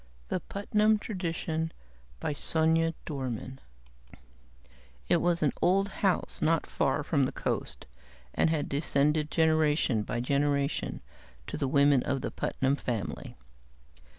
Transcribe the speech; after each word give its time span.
_the 0.29 0.39
putnam 0.39 0.97
tradition 0.97 1.71
By 2.19 2.31
S. 2.31 2.53
DORMAN 2.53 2.81
Illustrated 2.81 2.95
by 3.05 3.59
SCHELLING 3.59 3.59
It 5.09 5.17
was 5.21 5.43
an 5.43 5.53
old 5.61 5.89
house 5.89 6.41
not 6.41 6.65
far 6.65 7.03
from 7.03 7.27
the 7.27 7.31
coast, 7.31 7.85
and 8.33 8.49
had 8.49 8.67
descended 8.67 9.29
generation 9.29 10.01
by 10.01 10.19
generation 10.19 11.01
to 11.45 11.55
the 11.55 11.67
women 11.67 12.01
of 12.01 12.21
the 12.21 12.31
Putnam 12.31 12.77
family. 12.77 13.35